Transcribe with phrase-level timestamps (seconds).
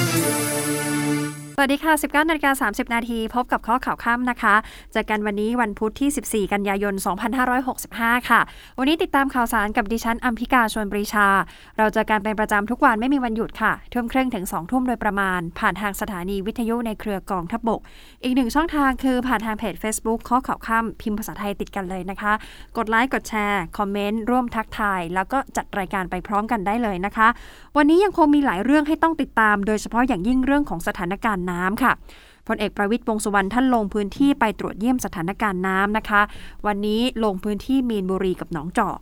[1.61, 4.55] วัสดีค่ะ 19นาฬิกา30 นาที พบกับข้อข่าวค่ำนะคะ
[4.93, 6.93] เจอกันวันนี้วันพุธที่ 14 กันยายน
[7.61, 8.41] 2565 ค่ะ
[8.79, 11.27] วันนี้ติดตามข่าวสารกับดิฉันอัมพิกาชวนปรีชา
[11.77, 17.81] เราจอกันเป็นประจำทุกวันไม่มีวันหยุดค่ะทุ่มครึ่งถึง 2 ทุ่มโดยประมาณ ผ่านทางสถานีวิทยุในเครือกองทัพบก
[18.23, 22.33] อีกหนึ่งช่องทางคือผ่านทางเพจ Facebook ข้อข่าวค่ำพิมพ์ภาษาไทยติดกันเลยนะคะ
[22.77, 27.27] กดไลค์กดแชร์คอมเมนต์ร่วมทักทาย แล้วก็จัดรายการไปพร้อมกันได้เลยนะคะ
[27.77, 31.91] วันนี้ยังคงมีหลายเรื่องให้ต้องติดตาม โดยเฉพาะอย่างยิ่งเรื่องของสถานการณ์น้ำค่ะ
[32.47, 36.21] พลเอกประวิตยวงสุวรรณท่านลงพื้นที่ไปตรวจเยี่ยมสถานการณ์น้ำนะคะ
[36.65, 38.99] วันนี้ลงพื้นที่มีนบุรีกับหนองจอก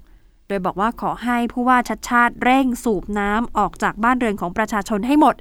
[0.47, 5.35] โดยบอกว่าขอให้ผู้ว่าชัดชาติเร่งสูบน้ำออกจากบ้านเรือนของประชาชนให้หมด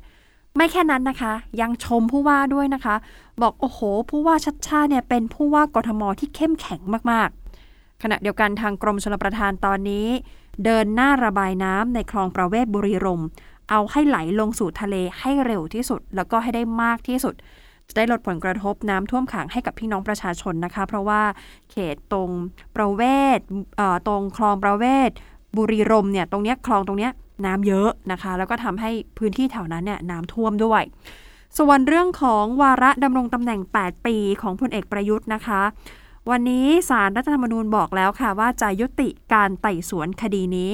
[0.56, 2.96] ไม่แค่นั้นนะคะ ยังชมผู้ว่าด้วยนะคะ
[3.42, 10.08] บอกโอ้โห ผู้ว่าชัดชาติเนี่ยเป็นผู้ว่ากทมที่เข้มแข็งมากๆ ขณะเดียวกันทางกรมชลประทานตอนนี้
[10.64, 13.28] เดินหน้าระบายน้ำในคลองประเวศบุรีรมย์
[13.70, 17.34] เอาให้ไหลลงสู่ทะเลให้เร็วที่สุด แล้วก็ให้ได้มากที่สุด
[17.88, 21.22] จะได้ลดผลกระทบน้ำท่วมขังให้กับพี่น้องประชาชนนะคะ เพราะว่า
[21.70, 22.30] เขตตรง
[22.76, 23.02] ประเว
[23.36, 23.38] ศ
[24.08, 25.10] ตรงคลองประเวศ
[25.56, 27.12] บุรีรมเนี่ยตรงเนี้ยคลองตรงเนี้ย
[27.46, 30.82] น้ำเยอะนะคะ แล้วก็ทำให้พื้นที่แถวนั้นเนี่ยน้ำท่วมด้วย
[31.58, 35.62] ส่วนเรื่องของวาระดำรงตำแหน่ง 8 ปีของพลเอกประยุทธ์นะคะ
[36.30, 40.70] วันนี้สารรัฐธรรมนูญบอกแล้วค่ะว่าจะยุติการไต่สวนคดีนี้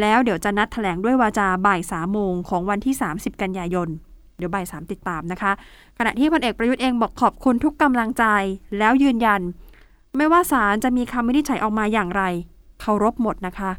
[0.00, 3.88] แล้วเดี๋ยวจะนัดแถลงด้วยวาจาบ่ายสามโมงของวันที่ 30 กันยายน
[4.38, 5.52] เดี๋ยวบ่ายสามติดตามนะคะ
[5.98, 8.24] ขณะที่พลเอกประยุทธ์เองบอกขอบคุณทุกกำลังใจ
[8.78, 9.40] แล้วยืนยัน
[10.16, 12.22] ไม่ว่าศาลจะมีคำวินิจฉัยออกมาอย่างไร
[12.80, 13.70] เคารพหมดนะคะ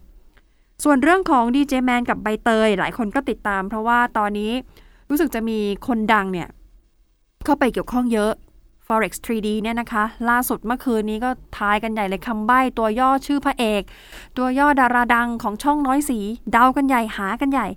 [0.83, 4.51] ส่วนเรื่องของดีเจแมนกับใบเตย หลายคนก็ติดตาม เพราะว่าตอนนี้
[5.09, 6.47] รู้สึกจะมีคนดังเนี่ย
[7.45, 8.31] เข้าไปเกี่ยวข้องเยอะ
[8.89, 13.81] forex 3D เนี่ยนะคะ ล่าสุดเมื่อคืนนี้ก็ทายกันใหญ่เลยคำใบ้ตัวย่อชื่อพระเอก
[14.37, 16.19] ตัวย่อดาราดังของช่องน้อยสี
[16.51, 17.67] เดากันใหญ่หากันใหญ่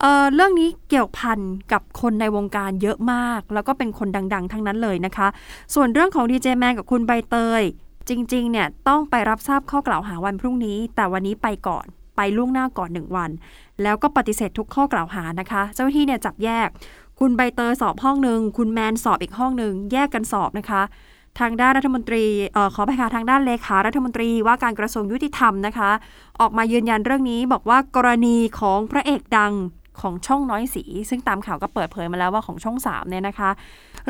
[0.00, 1.38] เอ่อเรื่องนี้เกี่ยวพัน
[1.72, 5.28] กับคนในวงการเยอะมาก แล้วก็เป็นคนดัง ๆ ทั้งนั้นเลยนะคะ
[5.74, 7.62] ส่วนเรื่องของดีเจแมนกับคุณใบเตย
[8.08, 11.86] จริง ๆ เนี่ย ต้องไปรับทราบข้อกล่าวหาวันพรุ่งนี้ แต่วันนี้ไปก่อน
[12.16, 13.30] ไปล่วงหน้าก่อนหนึ่งวัน
[13.82, 16.68] แล้วก็ปฏิเสธทุกข้อกล่าวหานะคะ เจ้าหน้าที่เนี่ยจับแยก
[17.24, 20.82] คุณใบเตยสอบห้องหนึ่งคุณแมนสอบอีกห้องหนึ่งแยกกันสอบนะคะ
[21.40, 22.24] ทางด้านรัฐมนตรี
[22.56, 25.90] ออขอไปค่ะทางด้านเลขารัฐมนตรีว่าการกระทรวงยุติธรรมนะคะ
[26.40, 29.52] ออกมายืนยันเรื่องนี้บอกว่ากรณีของพระเอกดัง
[30.00, 33.50] ของช่องน้อยสี ซึ่งตามข่าวก็เปิดเผยมาแล้วว่าของช่อง3เนี่ยนะคะ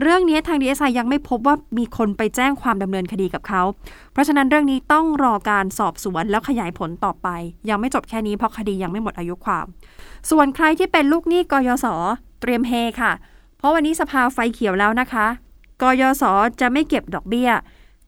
[0.01, 3.63] เรื่องนี้ทางดีเอสไอยังไม่พบว่ามีคนไปแจ้งความดำเนินคดีกับเขา
[4.13, 7.29] เพราะฉะนั้นเรื่องนี้ต้องรอการสอบสวนแล้วขยายผลต่อไป
[7.69, 9.67] ยังไม่จบแค่นี้เพราะคดียังไม่หมดอายุความ
[10.31, 11.87] ส่วนใครที่เป็นลูกหนี้กยศ
[12.43, 13.13] เตรียมเฮค่ะ
[13.59, 15.27] เพราะวันนี้สภาไฟเขียวแล้วนะคะ
[15.83, 16.25] กยศ
[16.61, 17.51] จะไม่เก็บดอกเบี้ย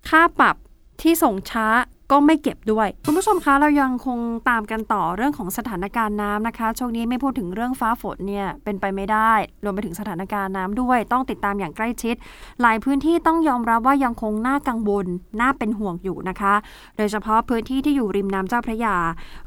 [0.09, 0.56] ค่าปรับ
[1.03, 1.67] ที่ส่งช้า
[2.12, 4.19] ก็ไม่เก็บด้วย คุณผู้ชมคะเรายังคง
[4.49, 9.33] ตามกันต่อเรื่องของสถานการณ์น้ำนะคะ ช่วงนี้ไม่พูดถึงเรื่องฟ้าฝนเนี่ยเป็นไปไม่ได้
[9.65, 12.15] รวมไปถึงสถานการณ์น้ำด้วย ต้องติดตามอย่างใกล้ชิด
[12.62, 15.06] หลายพื้นที่ต้องยอมรับว่ายังคงน่ากังวล
[15.41, 16.55] น่าเป็นห่วงอยู่นะคะ
[16.97, 18.97] โดยเฉพาะพื้นที่ที่อยู่ริมน้ำเจ้าพระยา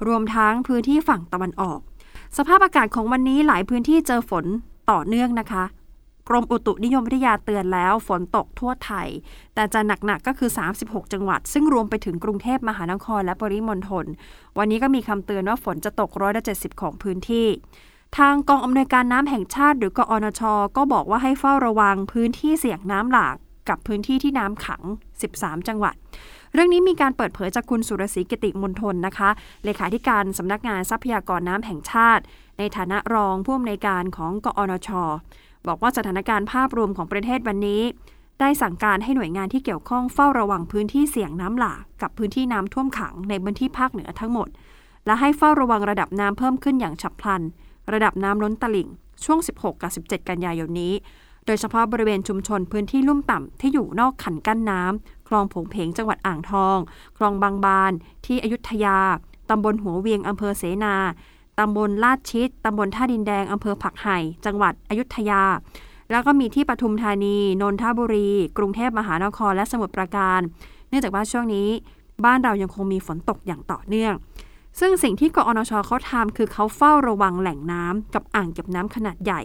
[0.08, 1.80] รวมทั้งพื้นที่ฝั่งตะวันออก
[2.38, 4.46] สภาพอากาศของวันนี้หลายพื้นที่เจอฝน
[4.92, 5.64] ต่อเนื่องนะคะ
[6.30, 9.08] กรมอุตุนิยมวิทยาเตือนแล้วฝนตกทั่วไทย
[9.56, 10.50] แต่จะหนักๆก็คือ
[10.82, 14.06] 36 จังหวัด ซึ่งรวมไปถึงกรุงเทพมหานครและปริมณฑล
[14.58, 17.48] วันนี้ก็มีคำเตือนว่าฝนจะตกร้อยละ70 ของพื้นที่
[18.18, 20.42] ทางกองอำนวยการน้ำแห่งชาติ หรือกอนช
[20.78, 23.36] ก็บอกว่าให้เฝ้าระวังพื้นที่เสี่ยงน้ำหลาก
[23.70, 24.82] กับพื้นที่ที่น้ำขัง
[25.26, 25.96] 13 จังหวัด
[26.54, 29.30] เรื่องนี้มีการเปิดเผยจากคุณสุรศรีกิติมนทนนะคะ
[29.66, 32.24] เลขาธิการสำนักงานทรัพยากรน้ำแห่งชาติ
[32.58, 34.90] ในฐานะรองผู้อำนวยการของกอนช
[35.68, 37.82] บอกว่าสถานการณ์ภาพรวมของประเทศวันนี้
[38.40, 44.48] ได้สั่งการให้หน่วยงานที่เกี่ยวข้องเฝ้าระวังพื้นที่เสี่ยงน้ำหลากกับพื้นที่น้ำท่วมขังในพื้นที่ภาคเหนือทั้งหมด
[45.06, 47.42] และให้เฝ้าระวังระดับน้ำเพิ่มขึ้นอย่างฉับพลัน
[47.94, 48.90] ระดับน้ำล้นตลิ่ง
[49.26, 50.94] ช่วง 16 กับ 17 กันยายนนี้
[51.46, 56.78] โดยเฉพาะบริเวณชุมชนพื้นที่ลุ่มต่ำที่อยู่นอกขันกั้นน้ำคลองผงเพงจังหวัดอ่างทอง
[57.18, 57.94] คลองบางบาน
[58.26, 59.00] ที่อยุธยา
[59.50, 60.96] ตำบลหัวเวียงอำเภอเสนา
[61.60, 65.44] ตำบลลาดชิด ตำบลท่าดินแดง อำเภอผักไห่ จังหวัดอยุธยา
[66.12, 70.40] แล้วก็มีที่ปทุมธานี นนทบุรี กรุงเทพมหานคร และสมุทรปราการ
[70.90, 71.68] เนื่องจากว่าช่วงนี้
[72.26, 74.14] บ้านเรายังคงมีฝนตกอย่างต่อเนื่อง
[74.80, 79.42] ซึ่งสิ่งที่กอนชเขาทำคือเขาเฝ้าระวังแหล่งน้ำกับอ่างเก็บน้ำขนาดใหญ่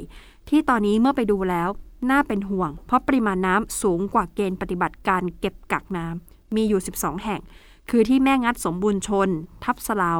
[0.48, 1.68] ที่ตอนนี้เมื่อไปดูแล้ว
[2.10, 7.40] น่าเป็นห่วง เพราะปริมาณน้ำสูงกว่าเกณฑ์ปฏิบัติการเก็บกักน้ำมีอยู่ 12 แห่ง
[7.90, 9.28] คือที่แม่งัดสมบูรณ์ชน
[9.64, 10.14] ทับเสลา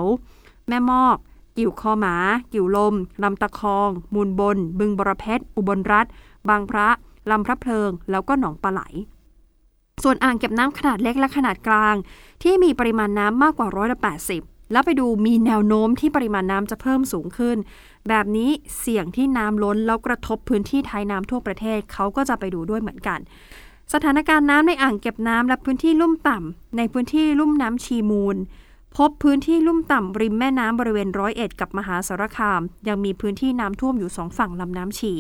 [0.68, 1.16] แม่มอก
[1.58, 2.14] กิ่วคอหมา
[2.52, 6.06] กิ่วลม ลำตะคอง มูลบน บึงบรเพชร อุบลรัฐ
[6.48, 6.88] บางพระ
[7.30, 8.80] ลำพระเพลิง แล้วก็หนองปลาไหล
[10.02, 11.94] ส่วนอ่างเก็บน้ำขนาดเล็กและขนาดกลาง
[12.42, 17.56] ที่มีปริมาณน้ำมากกว่าร้อยละแปดสิบแล้วไปดูมีแนวโน้มที่ปริมาณน้ำจะเพิ่มสูงขึ้น
[18.08, 18.50] แบบนี้
[18.80, 23.18] เสี่ยงที่น้ำล้นแล้วกระทบพื้นที่ท้ายน้ำทั่วประเทศเขาก็จะไปดูด้วยเหมือนกัน
[23.92, 28.36] สถานการณ์น้ำในอ่างเก็บน้ำและพื้นที่ลุ่มต่ำในพื้นที่ลุ่มน้ำชีมูล
[28.98, 35.12] พบพื้นที่ลุ่มต่ำริมแม่น้ำบริเวณร้อยเอ็ดกับมหาสารคาม ยังมีพื้นที่น้ำท่วมอยู่สองฝั่งลำน้ำชี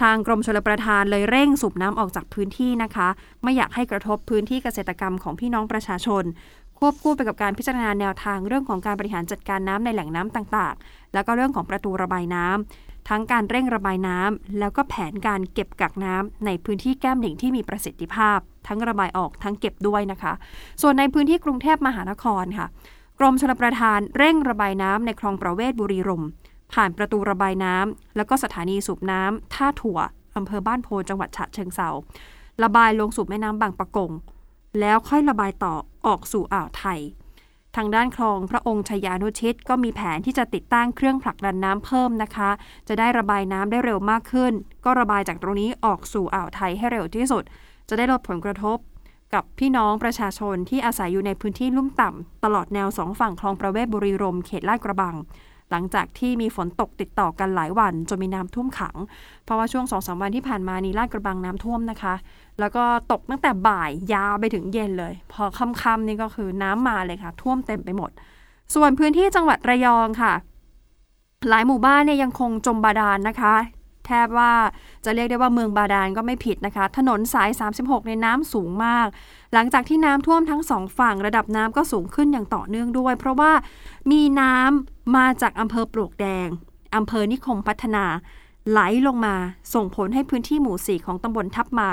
[0.00, 3.08] ทางกรมชลประทานเลยเร่งสูบน้ำออกจากพื้นที่นะคะ
[3.42, 6.24] ไม่อยากให้กระทบพื้นที่เกษตรกรรมของพี่น้องประชาชน
[6.78, 20.32] ควบคู่ไปกับการพิจารณาแนวทางเรื่องของการบริหารจัดการน้ำในแหล่งน้ำต่างๆ แล้วก็เรื่องของประตูระบายน้ำทั้งการเร่งระบายน้ำแล้วก็แผนการเก็บกักน้ำในพื้นที่แก้มลิงที่มีประสิทธิภาพ ทั้งระบายออกทั้งเก็บด้วยนะคะ
[20.82, 22.66] ส่วนในพื้นที่กรุงเทพมหานครค่ะ
[23.18, 26.24] กรมชลประทานเร่งระบายน้ำในคลองประเวศบุรีรม
[26.72, 29.98] ผ่านประตูระบายน้ำแล้วก็สถานีสูบน้ำท่าถั่ว
[30.36, 31.88] อำเภอบ้านโพจังหวัดฉะเชิงเซา
[32.62, 34.12] ระบายลงสู่แม่น้ำบางปะกง
[34.80, 35.74] แล้วค่อยระบายต่อ
[36.06, 37.00] ออกสู่อ่าวไทย
[37.76, 42.50] ทางด้านคลองพระองค์ชยานุชิต ก็มีแผนที่จะติดตั้งเครื่องผลักดันน้ำเพิ่มนะคะ
[42.88, 44.52] จะได้ระบายน้ำได้เร็วมากขึ้น
[44.84, 47.44] ก็ระบายจากตรงนี้ออกสู่อ่าวไทยให้เร็วที่สุด
[47.88, 48.78] จะได้ลดผลกระทบ
[49.34, 55.16] กับพี่น้องประชาชนที่อาศัยอยู่ในพื้นที่ลุ่มต่ำ ตลอดแนวสองฝั่งคลองประเวศบุรีรมเขตลาดกระบัง
[55.70, 58.96] หลังจากที่มีฝนตกติดต่อกันหลายวันจนมีน้ำท่วมขัง
[59.44, 62.14] เพราะว่าช่วงสองสาวันที่ผ่านมานี้ลาดกระบังน้ำท่วมนะคะ
[62.60, 68.10] แล้วก็ตกตั้งแต่บ่ายยาวไปถึงเย็นเลย พอค่ำๆนี่ก็คือน้ำมาเลยค่ะ ท่วมเต็มไปหมด
[68.74, 70.32] ส่วนพื้นที่จังหวัดระยองค่ะ
[71.48, 73.54] หลายหมู่บ้านเนี่ยยังคงจมบาดาลนนะคะ
[74.06, 74.52] แทบว่า
[75.04, 79.08] จะเรียกได้ว่าเมืองบาดาลก็ไม่ผิดนะคะ ถนนสาย 36 ในน้ำสูงมาก
[79.52, 83.52] หลังจากที่น้ำท่วมทั้งสองฝั่งระดับน้ำก็สูงขึ้นอย่างต่อเนื่องด้วย เพราะว่า
[84.10, 86.48] มีน้ำมาจากอำเภอปลวกแดง
[86.96, 88.04] อำเภอนิคมพัฒนา
[88.70, 89.34] ไหลลงมา
[89.74, 91.90] ส่งผลให้พื้นที่หมู่สี่ของตำบลทับมา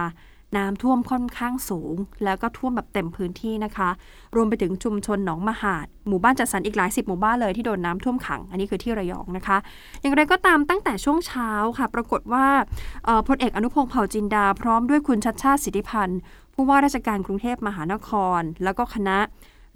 [0.57, 3.89] น้ำท่วมค่อนข้างสูง แล้วก็ท่วมแบบเต็มพื้นที่นะคะ
[4.35, 9.57] รวมไปถึงชุมชนหนองมหาด หมู่บ้านจัดสรรอีกหลายสิบหมู่บ้านเลยที่โดนน้ำท่วมขัง อันนี้คือที่ระยองนะคะ
[10.01, 12.45] อย่างไรก็ตามตั้งแต่ช่วงเช้าค่ะ ปรากฏว่า
[13.27, 16.19] พลเอกอนุพงษ์เผ่าจินดา พร้อมด้วยคุณชัดชาติสิทธิพันธ์
[16.53, 18.09] ผู้ว่าราชการกรุงเทพมหานค
[18.39, 19.17] ร แล้วก็คณะ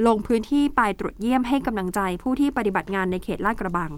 [0.07, 3.91] ลงพื้นที่ไปตรวจเยี่ยมให้กำลังใจผู้ที่ปฏิบัติงานในเขตลาดกระบัง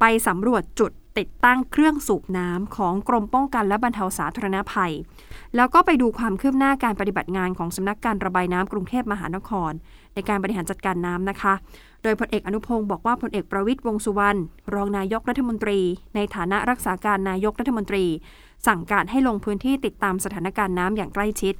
[0.00, 4.92] ไปสำรวจจุด ติดตั้งเครื่องสูบน้ำของกรมป้องกันและบรรเทาสาธารณภัย
[5.56, 9.72] แล้วก็ไปดูความคืบหน้าการปฏิบัติงานของสำนักการระบายน้ำกรุงเทพมหานคร
[10.14, 11.54] ในการบริหารจัดการน้ำนะคะ
[12.02, 14.38] โดยพลเอกอนุพงศ์บอกว่าพลเอกประวิตยวงสุวรรณ
[14.74, 15.80] รองนายกรัฐมนตรี
[16.14, 18.04] ในฐานะรักษาการนายกรัฐมนตรี
[18.66, 21.54] สั่งการให้ลงพื้นที่ติดตามสถานการณ์น้ำอย่างใกล้ชิด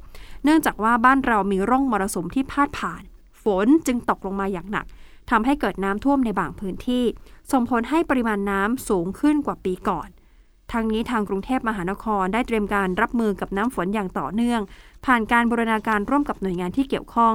[0.45, 3.03] เนื่องจากว่าบ้านเรามีร่องมรสุมที่พาดผ่าน
[3.43, 4.87] ฝนจึงตกลงมาอย่างหนัก
[5.31, 7.05] ทำให้เกิดน้ำท่วมในบางพื้นที่
[7.53, 10.09] ส่งผลให้ปริมาณน้ำสูงขึ้นกว่าปีก่อน
[10.73, 14.61] ทางนี้ทางกรุงเทพมหานครได้เตรียมการรับมือกับน้ำฝนอย่างต่อเนื่อง
[15.07, 17.35] ผ่านการบูรณาการร่วมกับหน่วยงานที่เกี่ยวข้อง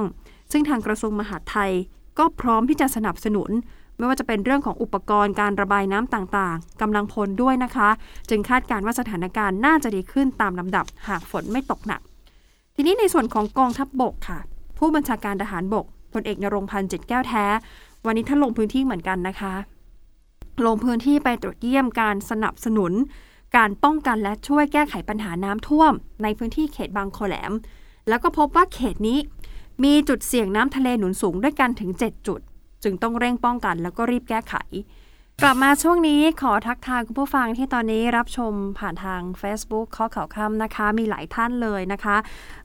[0.52, 1.72] ซึ่งทางกระทรวงมหาดไทย
[2.18, 3.50] ก็พร้อมที่จะสนับสนุน
[3.96, 7.88] ไม่ว่าจะเป็นเรื่องของอุปกรณ์การระบายน้ำต่างๆกำลังพลด้วยนะคะ
[8.30, 12.00] จึงคาดการณ์ว่าสถานการณ์น่าจะดีขึ้นตามลำดับ หากฝนไม่ตกหนัก
[12.74, 14.38] ทีนี้ในส่วนของกองทัพบบกค่ะ
[14.78, 17.44] ผู้บัญชาการทหารบก พลเอกนรงพันธ์เจ็ดแก้วแท้
[18.06, 19.54] วันนี้ท่านลงพื้นที่เหมือนกันนะคะ
[20.66, 22.92] ลงพื้นที่ไปตรวจเยี่ยมการสนับสนุน
[23.56, 25.92] การป้องกันและช่วยแก้ไขปัญหาน้ำท่วม
[26.22, 27.52] ในพื้นที่เขตบางโคแหลม
[28.08, 29.18] แล้วก็พบว่าเขตนี้
[29.84, 32.40] มีจุดเสี่ยงน้ำทะเลหนุนสูงด้วยกันถึง 7 จุด
[32.82, 34.54] จึงต้องเร่งป้องกันแล้วก็รีบแก้ไข
[35.44, 42.16] กลับมาช่วงนี้ขอทักทายคุณผู้ฟังที่ตอนนี้รับชมผ่านทาง Facebook ข้อข่าวค่ำนะคะ มีหลายท่านเลยนะคะ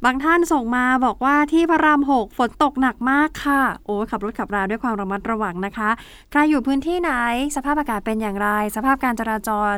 [0.06, 5.90] บางท่านส่งมาบอกว่าที่พระรามหกฝนตกหนักมากค่ะ โอ้ขับรถขับราด้วยความระมัดระวังนะคะ
[6.32, 7.12] ใครอยู่พื้นที่ไหน
[7.56, 9.76] สภาพอากาศเป็นอย่างไร สภาพการจราจร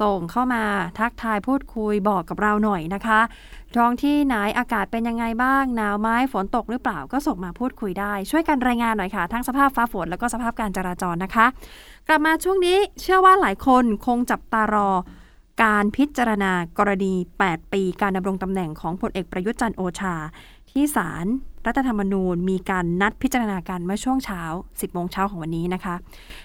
[0.00, 0.64] ส่งเข้ามา
[0.98, 3.20] ทักทายพูดคุยบอกกับเราหน่อยนะคะ
[3.76, 11.46] ท้องที่ไหนอากาศเป็นยังไงบ้าง หนาวไหมฝนตกหรือเปล่าก็ส่งมาพูดคุยได้ ช่วยกันรายงานหน่อยค่ะ ทั้งสภาพฟ้าฝนแล้วก็สภาพการจราจรนะคะ
[12.08, 14.90] กลับมาช่วงนี้เชื่อว่าหลายคนคงจับตารอ
[15.62, 17.14] การพิจารณากรณี
[17.46, 20.14] 8 ปีการดำรงตำแหน่งของพลเอกประยุทธ์จันโอชา
[20.70, 21.28] ที่ศาลร
[21.66, 25.94] รัฐธรรมนูญมีการนัดพิจารณาการเมื่อช่วงเช้า 10โมงเช้าของวันนี้นะคะ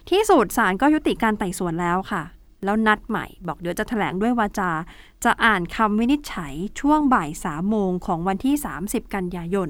[0.09, 2.23] ที่สุดศาลก็ยุติการไต่สวนแล้วค่ะ
[2.63, 4.71] แล้วนัดใหม่ บอกเดี๋ยวจะถแถลงด้วยวาจา
[5.23, 9.69] จะอ่านคำวินิจฉัยช่วงบ่ายสามโมงของวันที่ 30 กันยายน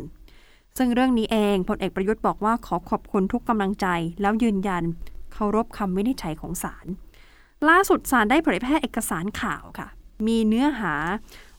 [0.77, 3.87] ซึ่งเรื่องนี้เองพลเอกประยุทธ์บอกว่าขอขอบคุณทุกกำลังใจ
[4.21, 4.83] แล้วยืนยัน
[5.33, 6.85] เคารพคำวินิจฉัยของศาล
[7.69, 9.87] ล่าสุดศาลได้เผยแพร่เอกสารข่าวค่ะ
[10.27, 10.93] มีเนื้อหา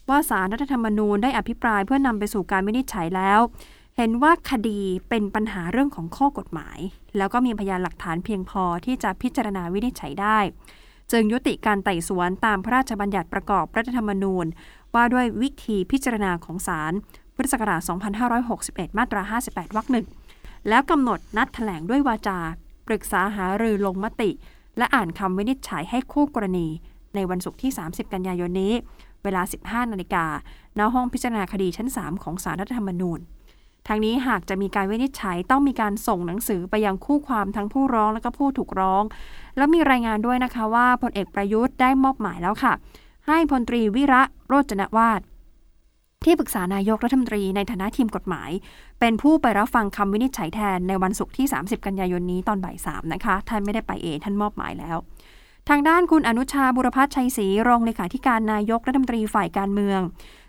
[0.08, 3.40] ว่าสารรัฐธรรมนูญได้อภิปรายเพื่อนำไปสู่การวินิจฉัยแล้ว
[3.96, 6.78] เห็นว่าคดีเป็นปัญหาเรื่องของข้อกฎหมาย
[7.16, 10.38] แล้วก็มีพยานหลักฐานเพียงพอที่จะพิจารณาวินิจฉัยได้
[11.12, 14.47] จึงยุติการไต่สวนตามพระราชบัญญัติประกอบรัฐธรรมนูญ
[14.95, 16.93] ว่าด้วยวิธีพิจารณาของศาล
[17.35, 17.81] พุทธศักราช
[18.38, 20.07] 2561 มาตรา 58 วรรคหนึ่ง
[20.69, 22.38] แล้วกำหนดนัดถแถลงด้วยวาจา
[22.87, 24.31] ปรึกษาหารือลงมติ
[24.79, 26.69] และอ่านคำวินิจฉัยให้คู่กรณี
[27.14, 28.73] ในวันศุกร์ที่ 30 กันยายนนี้
[29.23, 30.25] เวลา 15 นาฬิกา
[30.79, 33.21] ณห้องพิจารณาคดีชั้น 3 ของศาลรัฐธรรมนูญ
[33.88, 39.02] ทางนี้หากจะมีการวินิจฉัยต้องมีการส่งหนังสือไปยังคู่ความทั้งผู้ร้องและก็ผู้ถูกร้อง
[39.56, 42.72] แล้วมีรายงานด้วยนะคะว่าพลเอกประยุทธ์ได้มอบหมายแล้วค่ะ
[43.26, 45.20] ให้พลตรีวิระโรจนวาด
[46.25, 48.50] ที่ปรึกษานายกรัฐมนตรีในฐานะทีมกฎหมาย
[49.00, 54.96] เป็นผู้ไปรับฟังคำวินิจฉัยแทนในวันศุกร์ที่ 30 กันยายนนี้ตอนบ่ายสามนะคะท่านไม่ได้ไปเองท่านมอบหมายแล้ว
[55.68, 60.00] ทางด้านคุณอนุชาบุรพัฒชัยศรีรองเลขาธิการนายกรัฐมนตรีฝ่ายการเมือง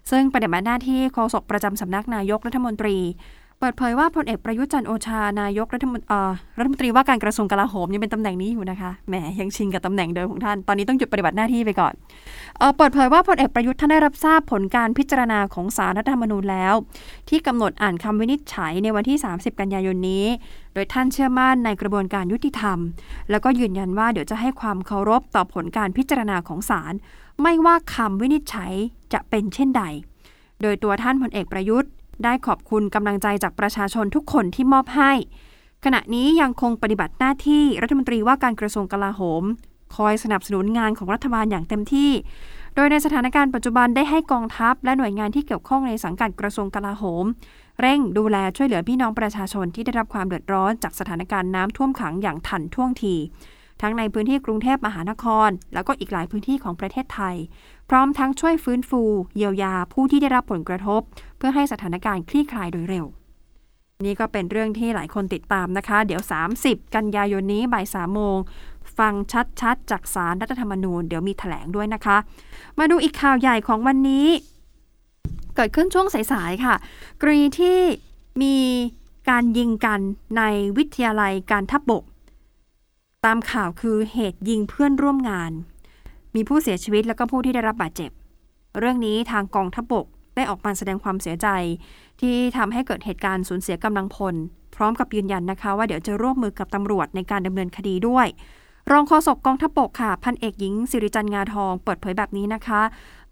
[0.10, 2.98] ซึ่งปฏิบัติหน้าที่โฆษกประจำสำนักนายกรัฐมนตรี
[3.64, 6.02] เปิดเผยว่าพลเอกประยุจันโอชานายกรัฐมน
[6.58, 11.94] รัฐมนตรีว่าการกระทรวงกลาโหมยังเป็นตำแหน่งนี้อยู่นะคะแหมยังชินกับตำแหน่งเดิมของท่าน ตอนนี้ต้องหยุดปฏิบัติหน้าที่ไปก่อน
[12.58, 16.74] เออเปิดเผยว่าพลเอกประยุทธ์ท่านได้รับทราบผลการพิจารณาของสารรัฐธรรมนูญแล้ว
[17.30, 20.26] ที่กำหนดอ่านคำวินิจฉัยในวันที่ 30 กันยายนนี้
[20.74, 22.78] โดยท่านเชื่อมั่นในกระบวนการยุติธรรม
[23.30, 26.94] แล้วก็ยืนยันว่าเดี๋ยวจะให้ความเคารพต่อผลการพิจารณาของศาล
[27.42, 28.72] ไม่ว่าคำวินิจฉัย
[29.14, 29.84] จะเป็นเช่นใด
[30.62, 31.92] โดยตัวท่านพลเอกประยุทธ์
[32.26, 35.12] ได้ขอบคุณกำลังใจจากประชาชนทุกคนที่มอบให้
[35.86, 39.44] ขณะนี้ยังคงปฏิบัติหน้าที่รัฐมนตรีว่าการกระทรวงกลาโหม
[39.96, 42.12] คอยสนับสนุนงานของรัฐบาลอย่างเต็มที่
[42.76, 47.26] โดยในสถานการณ์ปัจจุบันได้ให้กองทัพ และหน่วยงานที่เกี่ยวข้องในสังกัดกระทรวงกลาโหม
[47.80, 53.16] เร่งดูแลช่วยเหลือพี่น้องประชาชนที่ได้รับความเดือดร้อนจากสถานการณ์น้ำท่วมขังอย่างทันท่วงที
[53.82, 57.36] ทั้งในพื้นที่กรุงเทพมหานคร แล้วก็อีกหลายพื้นที่ของประเทศไทย
[57.90, 59.02] พร้อมทั้งช่วยฟื้นฟู
[59.36, 61.02] เยียวยาผู้ที่ได้รับผลกระทบ
[61.38, 63.06] เพื่อให้สถานการณ์คลี่คลายโดยเร็ว
[64.06, 66.22] นี่ก็เป็นเรื่องที่หลายคนติดตามนะคะ เดี๋ยว
[66.58, 68.38] 30 กันยายนนี้บ่าย3โมง
[68.98, 69.14] ฟัง
[69.62, 72.18] ชัดๆ จากสารรัฐธรรมนูญเดี๋ยวมีแถลงด้วยนะคะ
[72.80, 74.28] มาดูอีกข่าวใหญ่ของวันนี้
[75.56, 76.76] เกิดขึ้นช่วงสายๆค่ะ
[77.22, 77.80] กรณีที่
[78.42, 78.56] มี
[79.30, 80.00] การยิงกัน
[80.38, 80.44] ใน
[80.78, 82.04] วิทยาลัยการทัพบบก
[83.26, 85.52] ตามข่าวคือเหตุยิงเพื่อนร่วมงาน
[86.36, 88.12] มีผู้เสียชีวิตแล้วก็ผู้ที่ได้รับบาดเจ็บ
[88.80, 91.48] เรื่องนี้ทางกองทัพบบกได้ออกมาแสดงความเสียใจ
[92.22, 94.36] ที่ทำให้เกิดเหตุการณ์สูญเสียกำลังพล
[94.76, 98.28] พร้อมกับยืนยันนะคะ ว่าเดี๋ยวจะร่วมมือกับตำรวจในการดำเนินคดีด้วย
[98.92, 102.82] รองโฆษกกองทัพบกค่ะ พันเอกหญิงสิริจันงาทองเปิดเผยแบบนี้นะคะ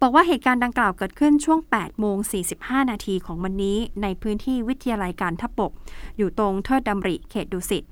[0.00, 2.16] บอกว่าเหตุการณ์ดังกล่าวเกิดขึ้นช่วง8โมง
[2.54, 5.72] 45 นาทีของวันนี้ ในพื้นที่วิทยาลัยการทัพบก
[6.18, 7.84] อยู่ตรงเทิดดำริเขตดุสิต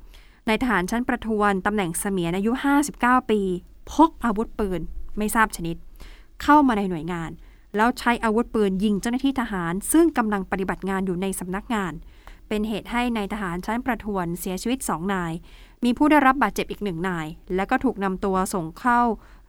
[0.48, 2.52] นายทหารชั้นประทวนตำแหน่งเสมียนอายุ
[2.90, 3.40] 59 ปี
[3.92, 4.80] พกอาวุธปืน
[5.18, 5.76] ไม่ทราบชนิด
[6.42, 7.30] เข้ามาในหน่วยงาน
[7.76, 11.92] แล้วใช้อาวุธปืนยิงเจ้าหน้าที่ทหาร ซึ่งกำลังปฏิบัติงานอยู่ในสำนักงาน
[12.48, 15.32] เป็นเหตุให้ในายทหารชั้นประทวนเสียชีวิต2นาย
[15.84, 19.00] มีผู้ได้รับบาดเจ็บอีกหนึ่งนาย แล้วก็ถูกนำตัวส่งเข้า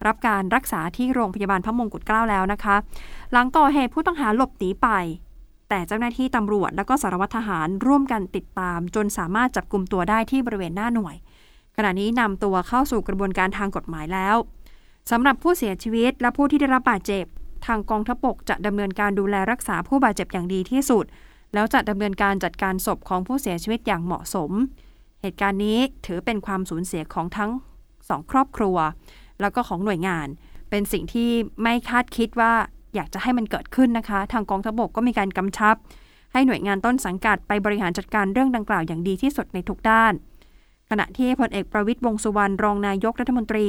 [0.06, 2.76] รับการรักษาที่โรงพยาบาลพระมงกุฎเกล้าแล้วนะคะ
[3.32, 4.88] หลังก่อเหตุผู้ต้องหาหลบหนีไป
[5.70, 11.16] แต่เจ้าหน้าที่ตำรวจและก็สารวัตรทหารร่วมกันติดตาม จนสามารถจับกลุ่มตัวได้ที่บริเวณหน้าหน่วย
[11.76, 14.36] ขณะนี้นำตัวเข้าสู่กระบวนการทางกฎหมายแล้ว
[15.10, 17.24] สำหรับผู้เสียชีวิตและผู้ที่ได้รับบาดเจ็บ
[17.66, 21.04] ทางกองทัพบกจะดำเนินการดูแลรักษาผู้บาดเจ็บอย่างดีที่สุด
[21.54, 24.50] แล้วจะดำเนินการจัดการศพของผู้เสียชีวิตอย่างเหมาะสม
[25.22, 27.50] เหตุการณ์นี้ถือเป็นความสูญเสียของทั้ง
[28.08, 28.76] สองครอบครัว
[29.40, 30.26] แล้วก็ของหน่วยงาน
[30.70, 31.30] เป็นสิ่งที่
[31.62, 32.52] ไม่คาดคิดว่า
[32.94, 35.76] อยากจะให้มันเกิดขึ้นนะคะ ทางกองทัพบกก็มีการกำชับ
[36.32, 40.12] ให้หน่วยงานต้นสังกัดไปบริหารจัดการเรื่องดังกล่าวอย่างดีที่สุดในทุกด้าน
[40.90, 43.68] ขณะที่พลเอกประวิตยวงสุวรรณรองนายกรัฐมนตรี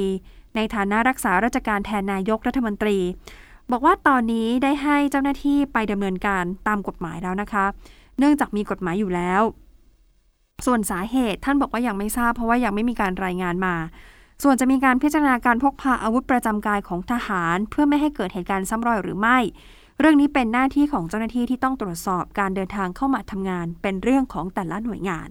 [0.55, 2.97] ในฐานะรักษาราชการแทนนายกรัฐมนตรี
[3.71, 7.65] บอกว่าตอนนี้ได้ให้เจ้าหน้าที่ไปดำเนินการตามกฎหมายแล้วนะคะ
[8.19, 9.41] เนื่องจากมีกฎหมายอยู่แล้ว
[10.65, 13.75] ส่วนสาเหตุท่านบอกว่ายังไม่ทราบ เพราะว่ายังไม่มีการรายงานมา
[14.41, 19.37] ส่วนจะมีการพิจารณาการพกพาอาวุธประจำกายของทหาร เพื่อไม่ให้เกิดเหตุการณ์ซ้ำรอยหรือไม่
[19.99, 25.29] เรื่องนี้เป็นหน้าที่ของเจ้าหน้าที่ที่ต้องตรวจสอบการเดินทางเข้ามาทำงาน เป็นเรื่องของแต่ละหน่วยงาน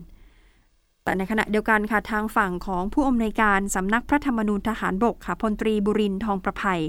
[1.04, 6.80] แต่ในขณะเดียวกันค่ะทางฝั่งของผู้อำนวยการสำนักพระธรรมนูญทหารบกค่ะพลตรีบุรินทร์ทองประภัย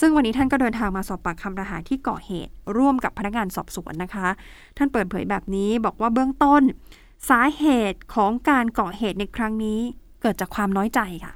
[0.00, 4.28] ซึ่งวันนี้ท่านก็เดินทางมาสอบปากคำทหารที่ก่อเหตุ ร่วมกับพนักงานสอบสวนนะคะ
[4.76, 6.62] ท่านเปิดเผยแบบนี้บอกว่าเบื้องต้น
[7.30, 9.80] สาเหตุของการก่อเหตุในครั้งนี้
[10.20, 11.32] เกิดจากความน้อยใจค่ะ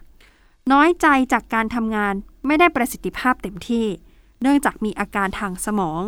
[0.73, 2.15] น้อยใจจากการทำงาน
[2.47, 3.87] ไม่ได้ประสิทธิภาพเต็มที่
[4.43, 6.03] เนื่องจากมีอาการทางสมอง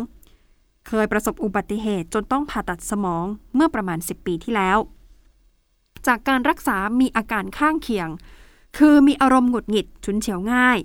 [0.87, 3.25] เคยประสบอุบัติเหตุจนต้องผ่าตัดสมอง
[3.55, 4.77] เมื่อประมาณ 10 ปีที่แล้ว
[6.07, 8.09] จากการรักษามีอาการข้างเคียง
[8.77, 10.77] คือมีอารมณ์หงุดหงิดฉุนเฉียวง่าย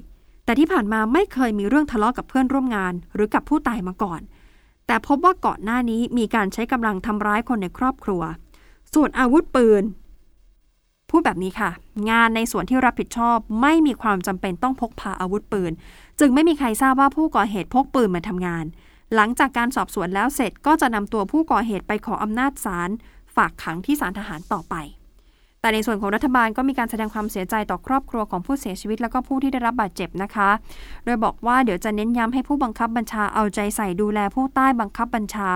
[0.45, 4.21] แต่ที่ผ่านมาไม่เคยมีเรื่องทะเลาะกับเพื่อนร่วมงาน หรือกับผู้ตายมาก่อน
[4.87, 8.23] แต่พบว่าก่อนหน้านี้มีการใช้กำลังทำร้ายคนในครอบครัว
[8.95, 9.83] ส่วนอาวุธปืน
[11.11, 11.71] พูดแบบนี้ค่ะ
[12.11, 15.73] งานในส่วนที่รับผิดชอบ ไม่มีความจำเป็นต้องพกพาอาวุธปืน
[16.21, 18.65] จึงไม่มีใครทราบว่าผู้ก่อเหตุพกปืนมาทำงาน
[19.15, 22.91] หลังจากการสอบสวนแล้วเสร็จก็จะนำตัวผู้ก่อเหตุไปขออำนาจศาล
[23.37, 24.75] ฝากขังที่ศาลทหารต่อไป
[25.61, 30.51] แต่ในส่วนของรัฐบาลก็มีการแสดงความเสียใจต่อครอบครัวของผู้เสียชีวิต แล้วก็ผู้ที่ได้รับบาดเจ็บนะคะ
[31.05, 35.53] โดยบอกว่าเดี๋ยวจะเน้นย้ำให้ผู้บังคับบัญชาเอาใจใส่ดูแลผู้ใต้บังคับบัญชา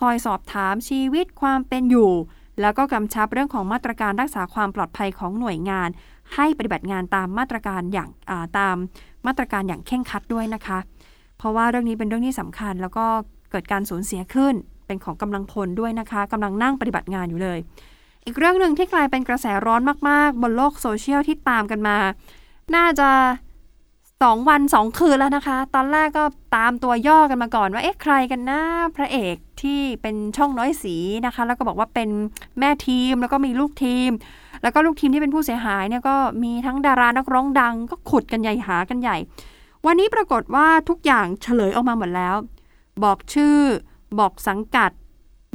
[0.00, 2.12] คอยสอบถามชีวิตความเป็นอยู่
[2.60, 5.88] แล้วก็กำชับเรื่องของมาตรการรักษาความปลอดภัยของหน่วยงาน
[6.34, 8.08] ให้ปฏิบัติงานตามมาตรการอย่าง
[8.58, 8.76] ตาม
[9.26, 10.78] มาตรการอย่างเข่งคัดด้วยนะคะ
[11.38, 13.06] เพราะว่าเรื่องนี้เป็นเรื่องที่สำคัญ แล้วก็
[13.50, 14.54] เกิดการสูญเสียขึ้น
[14.86, 17.58] เป็นของกำลังพลด้วยนะคะกำลังนั่งปฏิบัติงานอยู่เลย
[18.26, 21.96] อีกเรื่องหนึ่งที่กลายเป็นกระแสร้อนมาก ๆ บนโลกโซเชียลที่ตามกันมา
[22.74, 23.08] น่าจะ
[24.22, 26.24] สองวันสองคืนแล้วนะคะ ตอนแรกก็
[26.56, 28.60] ตามตัวย่อกันมาก่อนว่าเอ๊ะใครกันนะ
[28.96, 30.96] พระเอกที่เป็นช่องน้อยสี
[31.26, 32.10] นะคะ แล้วก็บอกว่าเป็น
[32.58, 34.10] แม่ทีมแล้วก็มีลูกทีม
[34.62, 39.16] แล้วก็ลูกทีมที่เป็นผู้เสียหายเนี่ยก็มีทั้งดารานักร้องดัง ก็ขุดกันใหญ่หากันใหญ่
[39.86, 42.36] วันนี้ปรากฏว่าทุกอย่างเฉลยออกมาหมดแล้ว
[43.04, 43.56] บอกชื่อ
[44.18, 44.90] บอกสังกัด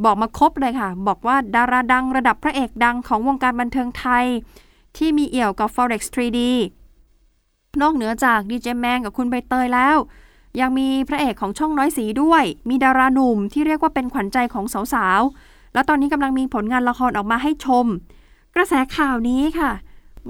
[0.04, 4.26] บอกมาครบเลยค่ะ บอกว่าดาราดังระดับพระเอกดังของวงการบันเทิงไทย
[4.96, 6.40] ที่มีเอี่ยวกับ forex 3D
[7.80, 9.96] นอกเหนือจากดีเจแมงกับคุณใบเตยแล้ว
[10.60, 14.64] ยังมีพระเอกของช่องน้อยสีด้วย มีดาราหนุ่มที่เรียกว่าเป็นขวัญใจของ
[14.94, 17.86] สาวๆ แล้วตอนนี้กำลังมีผลงานละครออกมาให้ชม
[18.54, 19.70] กระแสข่าวนี้ค่ะ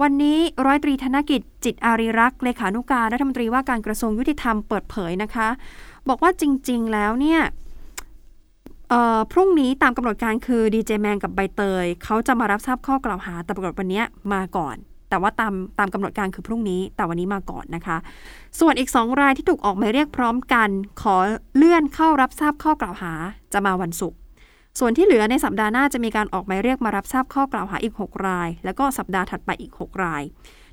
[0.02, 5.48] วันนี้ร้อยตรีธนกิจจิตอารีรักษ์เลขานุการรัฐมนตรีว่าการกระทรวงยุติธรรมเปิดเผยนะคะ
[6.08, 7.40] บอกว่าจริงๆแล้วเนี่ย
[9.32, 14.76] พรุ่งนี้ตามกำหนดการคือดีเจแมนกับใบเตยเขาจะมารับทราบข้อกล่าวหาแต่ปรากฏวันนี้มาก่อน
[15.12, 17.96] แต่ว่าตามตามกำหนดการคือพรุ่งนี้ แต่วันนี้มาก่อนนะคะ
[18.60, 20.68] ส่วนอีกสองรายที่ถูกออกหมายเรียกพร้อมกัน
[21.02, 21.16] ขอ
[21.56, 23.12] เลื่อนเข้ารับทราบข้อกล่าวหา
[23.52, 24.18] จะมาวันศุกร์
[24.78, 30.22] ส่วนที่เหลือในสัปดาห์หน้าจะมีการออกหมายเรียกมารับทราบข้อกล่าวหาอีก 6 ราย แล้วก็สัปดาห์ถัดไปอีก 6 ราย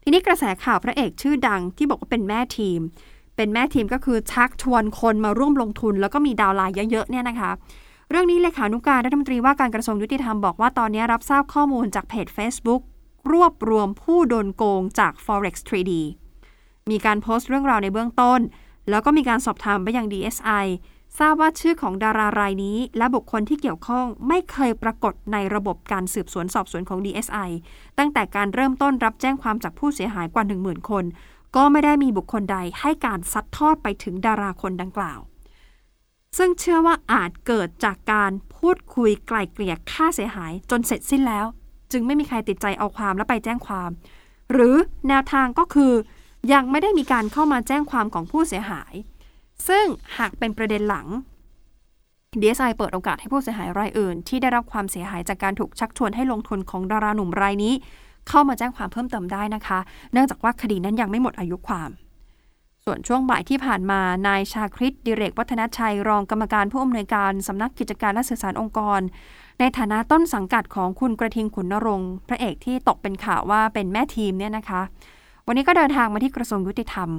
[0.03, 2.79] ทีนี้กระแสข่าวพระเอกชื่อดังที่บอกว่าเป็นแม่ทีม
[3.35, 7.51] เป็นแม่ทีมก็คือชักชวนคนมาร่วมลงทุน แล้วก็มีดาวไลน์เยอะๆเนี่ยนะคะ
[8.09, 12.81] เรื่องนี้เลขานุการรัฐมนตรีว่าการกระทรวงยุติธรรมบอกว่าตอนนี้รับทราบข้อมูลจากเพจ Facebook
[13.31, 15.93] รวบรวมผู้โดนโกงจาก forex 3D
[16.89, 18.39] มีการโพสต์เรื่องราวในเบื้องต้น
[18.89, 20.65] แล้วก็มีการสอบถามไปยัง DSI
[21.19, 27.49] ทราบว่าชื่อของดารารายนี้ และบุคคลที่เกี่ยวข้องไม่เคยปรากฏในระบบการสืบสวนสอบสวนของ DSI
[27.97, 31.05] ตั้งแต่การเริ่มต้นรับแจ้งความจากผู้เสียหายกว่า 10,000 คน
[31.55, 35.19] ก็ไม่ได้มีบุคคลใดให้การซัดทอดไปถึงดาราคนดังกล่าว
[36.37, 41.45] ซึ่งเชื่อว่าอาจเกิดจากการพูดคุยไกล่เกลี่ยค่าเสียหายจนเสร็จสิ้นแล้ว
[41.91, 43.89] จึงไม่มีใครติดใจเอาความและไปแจ้งความ
[44.51, 44.75] หรือ
[45.07, 45.93] แนวทางก็คือ
[46.53, 48.93] ยังไม่ได้มีการเข้ามาแจ้งความของผู้เสียหาย
[49.67, 49.85] ซึ่ง
[50.17, 51.07] หากเป็นประเด็นหลัง
[52.41, 57.73] DSI เปิดโอกาสให้ผู้เสียหายรายอื่น ที่ได้รับความเสียหายจากการถูกชักชวนให้ลงทุนของดาราหนุ่มรายนี้
[58.29, 59.79] เข้ามาแจ้งความเพิ่มเติมได้นะคะ
[60.13, 61.89] เนื่องจากว่าคดีนั้นยังไม่หมดอายุความ
[62.85, 69.01] ส่วนช่วงบ่ายที่ผ่านมานายชาคริตดิเรกวัฒนชัยรองกรรมการผู้อำนวยการสำนักกิจการและสื่อสารองค์กร
[69.59, 74.81] ในฐานะต้นสังกัดของคุณกระทิงขุนนรงค์พระเอกที่ตกเป็นข่าวว่าเป็นแม่ทีมเนี่ยนะคะ
[75.47, 77.09] วันนี้ก็เดินทางมาที่กระทรวงยุติธรรม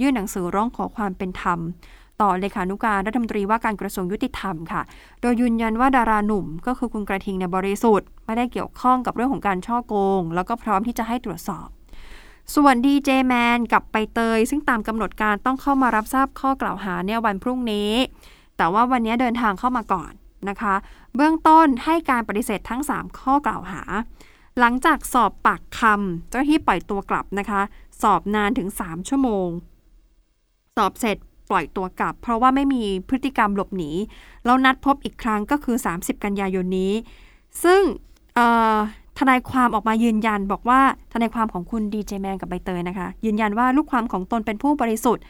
[0.00, 1.58] ยื่นหนังสือร้องขอความเป็นธรรม
[2.20, 4.82] ต่อเลขานุการรัฐมนตรีว่าการกระทรวงยุติธรรมค่ะ
[5.20, 11.68] โดยยืนยันว่าดาราหนุ่ม ก็คือคุณกระทิงในบริสุทธิ์ไม่ได้เกี่ยวข้องกับเรื่องของการช่อโกง แล้วก็พร้อมที่จะให้ตรวจสอบ
[12.54, 17.90] ส่วนดีเจแมนกับไปเตย ซึ่งตามกำหนดการต้องเข้ามารับทราบข้อกล่าวหาเนี่ยวันพรุ่งนี้
[18.56, 20.12] แต่ว่าวันนี้เดินทางเข้ามาก่อน
[20.48, 20.74] นะคะ
[21.16, 23.82] เบื้องต้นให้การปฏิเสธทั้ง 3 ข้อกล่าวหา
[24.58, 27.60] หลังจากสอบปากคำเจ้าหน้าที่ปล่อยตัวกลับนะคะ
[28.02, 29.48] สอบนานถึง 3 ชั่วโมง
[30.76, 31.16] สอบเสร็จ
[31.50, 33.90] ปล่อยตัวกลับ เพราะว่าไม่มีพฤติกรรมหลบหนี
[34.44, 36.92] แล้วนัดพบอีกครั้งก็คือ 30 กันยายนนี้
[37.64, 37.82] ซึ่ง
[39.18, 40.80] ทนายความออกมายืนยันบอกว่า
[41.12, 45.24] ทนายความของคุณดีเจแมนกับใบเตยนะคะ ยืนยันว่าลูกความของตนเป็นผู้บริสุทธิ์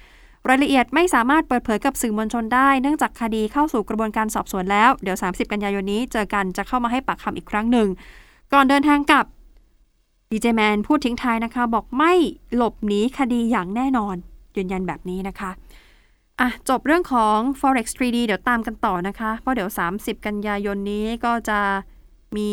[0.48, 7.88] รายละเอียดไม่สามารถเปิดเผยกับสื่อมวลชนได้ เนื่องจากคดีเข้าสู่กระบวนการสอบสวนแล้ว เดี๋ยว 30 กันยายนนี้เจอกันจะเข้ามาให้ปากคำอีกครั้งหนึ่ง
[8.52, 9.26] ก่อนเดินทางกลับ
[10.30, 12.12] ดีเจแมนพูดทิ้งท้ายนะคะ บอกไม่
[12.54, 14.16] หลบหนีคดีอย่างแน่นอน
[14.56, 15.50] ยืนยันแบบนี้นะคะ
[16.40, 21.60] อะจบเรื่องของ forex 3D เดี๋ยวตามกันต่อนะคะ เพราะเดี๋ยว 30 กันยายนนี้ก็จะ
[22.36, 22.50] มี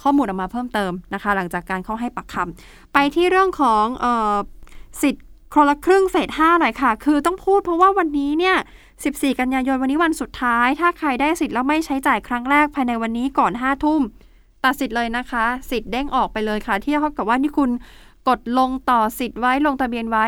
[0.00, 3.84] ข้อมูลออกมาเพิ่มเติมนะคะ หลังจากการเข้าให้ปักคำไปที่เรื่องของ
[5.02, 5.22] สิทธิ
[5.54, 8.56] คนละครึ่งเฟส5หน่อยค่ะ คือต้องพูดเพราะว่าวันนี้เนี่ย
[8.96, 14.00] 14 กันยายนวันนี้วันสุดท้าย ถ้าใครได้สิทธิ์แล้วไม่ใช้จ่ายครั้งแรกภายในวันนี้ก่อน5ทุ่ม
[14.64, 17.70] ตัดสิทธิ์เลยนะคะ สิทธิ์เด้งออกไปเลยค่ะ ที่เท่ากับว่านี่คุณ
[18.28, 20.26] กดลงต่อสิทธิ์ไว้ลงทะเบียนไว้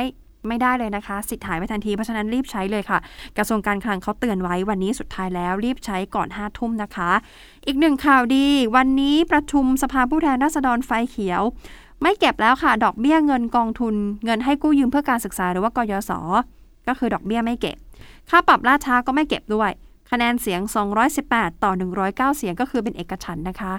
[0.48, 2.98] ไม่ได้เลยนะคะ สิทธิ์หายไปทันที เพราะฉะนั้นรีบใช้เลยค่ะ
[3.36, 7.10] กระทรวงการคลังเขาเตือนไว้วันนี้สุดท้ายแล้วรีบใช้ก่อนห้าทุ่มนะคะ
[7.66, 11.42] อีกหนึ่งข่าวดี วันนี้ประชุมสภาผู้แทนราษฎรไฟเขียว
[12.02, 16.10] ไม่เก็บแล้วค่ะ ดอกเบี้ยเงินกองทุน เงินให้กู้ยืมเพื่อการศึกษาหรือว่ากยศ
[16.88, 17.76] ก็คือดอกเบี้ยไม่เก็บ
[18.30, 19.70] ค่าปรับล่าช้าก็ไม่เก็บด้วย
[20.10, 20.60] คะแนนเสียง
[21.12, 21.72] 218 ต่อ
[22.04, 23.72] 109 เสียงก็คือเป็นเอกฉันท์นะคะ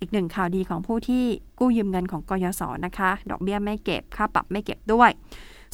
[0.00, 1.24] อีกหนึ่งข่าวดีของผู้ที่
[1.58, 5.10] กู้ยืมเงินของกยศนะคะ ดอกเบี้ยไม่เก็บ ค่าปรับไม่เก็บด้วย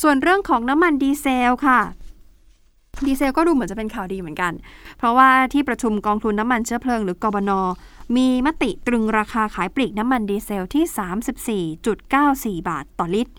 [0.03, 1.81] ส่วนเรื่องของน้ำมันดีเซลค่ะ
[3.07, 4.53] ดีเซลก็ดูเหมือนจะเป็นข่าวดีเหมือนกัน
[4.99, 7.51] เพราะว่าที่ประชุมกองทุนน้ำมันเชื้อเพลิงหรือกบน
[8.17, 13.33] มีมติตรึงราคาขายปลีกน้ำมันดีเซลที่ 34.94 บาทต่อลิตร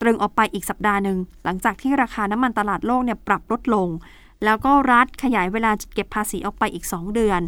[0.00, 3.88] ตรึงออกไปอีกสัปดาห์หนึ่ง หลังจากที่ราคาน้ำมันตลาดโลกเนี่ยปรับลดลง
[4.44, 7.40] แล้วก็รัฐขยายเวลาเก็บภาษีออกไปอีก 2 เดือน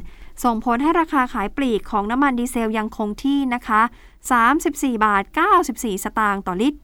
[0.45, 3.83] ส่งผลให้ราคาขายปลีกของน้ำมันดีเซลยังคงที่นะคะ
[4.43, 5.23] 34 บาท
[5.64, 6.79] 94 สตางค์ต่อลิตร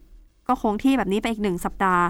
[0.48, 2.04] ก็คงที่แบบนี้ไปอีก 1 สัปดาห์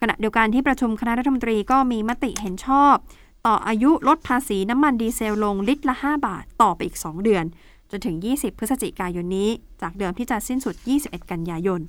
[0.00, 2.94] ขณะเดียวกันที่ประชุมคณะรัฐมนตรีก็มีมติเห็นชอบ
[3.46, 7.44] ต่ออายุลดภาษีน้ำมันดีเซลลงลิตรละ 5 บาท ต่อไปอีก 2 เดือน
[7.90, 9.48] จนถึง 20 พฤศจิกายนนี้
[9.82, 11.80] จากเดิมที่จะสิ้นสุด 21 กันยายน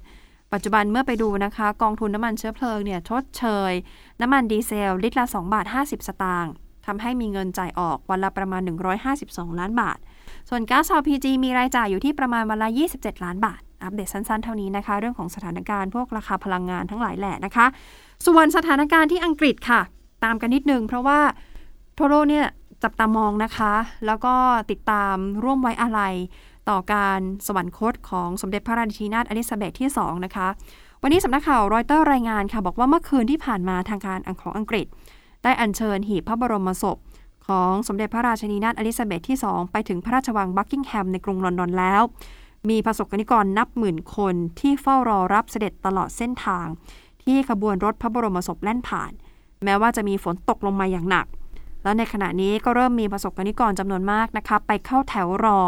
[0.54, 3.72] ปัจจุบันเมื่อไปดูนะคะ กองทุนน้ำมันเชื้อเพลิงเนี่ยชดเชย
[4.22, 6.54] น้ำมันดีเซลลิตรละ 2 บาท 50 สตางค์
[6.86, 8.62] ทำให้มีเงินจ่ายออกวันละประมาณ
[9.12, 9.98] 152 ล้านบาท
[10.50, 17.66] ส่วนก๊าซ LPG มีรายจ่ายอยู่ที่ประมาณวันละ 27 ล้านบาท อัปเดตสั้นๆ เท่านี้นะคะ เรื่องของสถานการณ์พวกราคาพลังงานทั้งหลายแหละนะคะ
[18.28, 19.82] ส่วนสถานการณ์ที่อังกฤษค่ะ
[20.24, 21.20] ตามกันนิดนึง เพราะว่า
[21.98, 22.48] ทั่วโลกเนี่ย
[22.84, 23.74] จับตามองนะคะ
[24.06, 24.36] แล้วก็
[24.72, 26.16] ติดตามร่วมไว้อาลัย
[26.70, 30.48] ต่อการสวรรคตของสมเด็จพระราชินีนาถอลิซาเบธที่ 2 นะคะ
[31.02, 34.86] วันนี้สำนักข่าวรอยเตอร์รายงานค่ะ บอกว่าเมื่อคืนที่ผ่านมาทางการของอังกฤษ
[35.44, 36.98] ได้อัญเชิญหีบพระบรมศพ
[37.48, 42.02] ของสมเด็จพระราชินีนาถอลิซาเบธที่ 2 ไปถึงพระราชวังบักกิงแฮมในกรุงลอนดอนแล้ว
[42.70, 46.66] มีประสบกนิกรนับหมื่นคนที่เฝ้ารอรับเสด็จตลอดเส้นทาง
[47.24, 49.12] ที่ขบวนรถพระบรมศพแล่นผ่าน
[49.66, 51.26] แม้ว่าจะมีฝนตกลงมาอย่างหนัก
[51.84, 55.60] แล้วในขณะนี้ก็เริ่มมีประสบกนิกรจำนวนมากนะคะไปเข้าแถวรอ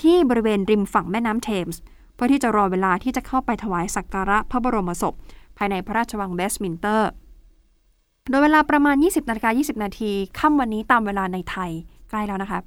[0.00, 1.80] ที่บริเวณริมฝั่งแม่น้ำเทมส์
[2.14, 5.14] เพื่อที่จะรอเวลาที่จะเข้าไปถวายสักการะพระบรมศพ
[5.56, 7.10] ภายในพระราชวังเวสต์มินสเตอร์
[8.30, 11.70] โดยเวลาประมาณ 20นาฬิกา20 นาทีค่ำวันนี้ตามเวลาในไทย
[12.10, 12.60] ใกล้แล้วนะคะ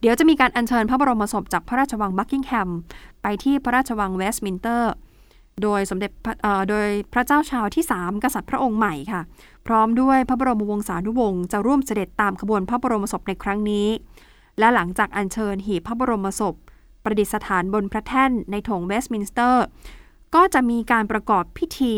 [0.00, 2.70] เดี๋ยวจะมีการอัญเชิญพระบรมศพจากพระราชวังบักกิงแฮม
[3.22, 4.92] ไปที่พระราชวังเวสต์มินสเตอร์
[5.62, 6.10] โดยสมเด็จ
[6.70, 9.22] โดยพระเจ้าชาร์ลส์ที่ 3 กษัตริย์พระองค์ใหม่ค่ะ
[9.66, 13.88] พร้อมด้วยพระบรมวงศานุวงศ์จะร่วมเสด็จตามขบวนพระบรมศพในครั้งนี้
[14.58, 16.54] และหลังจากอัญเชิญหีบพระบรมศพ
[17.04, 19.64] ประดิษฐานบนพระแท่นในโถงเวสต์มินสเตอร์
[20.34, 21.94] ก็จะมีการประกอบพิธี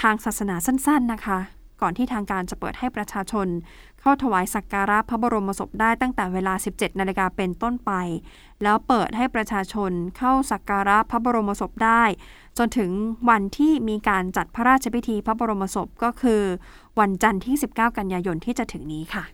[0.00, 1.38] ทางศาสนาสั้นๆนะคะ
[1.80, 3.48] ก่อนที่ทางการจะเปิดให้ประชาชน
[4.00, 7.92] เข้าถวายสักการะพระบรมศพได้ตั้งแต่เวลา 17 นาฬิกาเป็นต้นไป
[8.62, 12.02] แล้วเปิดให้ประชาชนเข้าสักการะพระบรมศพได้
[12.58, 12.90] จนถึง
[13.30, 16.42] วันที่มีการจัดพระราชพิธีพระบรมศพก็คือ
[17.00, 19.24] วันจันทร์ที่ 19 กันยายนที่จะถึงนี้ค่ะ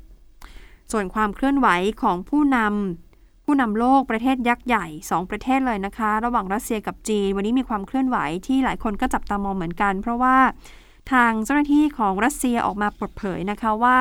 [0.92, 1.68] ส่วนความเคลื่อนไหว
[2.02, 10.36] ของผู้นำผู้นำโลกประเทศยักษ์ใหญ่ 2 ประเทศเลยนะคะ ระหว่างรัสเซียกับจีน วันนี้มีความเคลื่อนไหวที่หลายคนก็จับตามองเหมือนกัน เพราะว่า
[11.12, 13.96] ทางเจ้าหน้าที่ของรัสเซียออกมาเปิดเผยนะคะว่า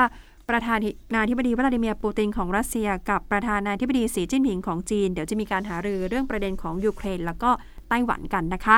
[0.49, 0.75] ประธา
[1.13, 7.51] นาธิบดีวลาดิเมียร์ปูตินของรัสเซีย กับประธานาธิบดีสีจิ้นผิงของจีน เดี๋ยวจะมีการหารือเรื่องประเด็นของยูเครน แล้วก็
[7.89, 8.75] ไต้หวันกันนะคะ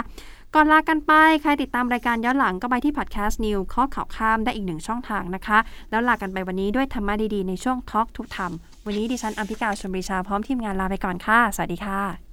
[0.56, 5.60] ก่อนลากันไป ใครติดตามรายการย้อนหลังก็ไปที่พอดแคสต์นิวส์เคาะข่าวค่ำได้อีกหนึ่งช่องทางนะคะ
[5.92, 8.52] แล้วลากันไปวันนี้ด้วยธรรมะดีๆในช่วง talk ทุกธรรม
[8.86, 12.24] วันนี้ดิฉันอัมพิกาชมริชาพร้อมทีมงานลาไปก่อนค่ะสวัสดีค่ะ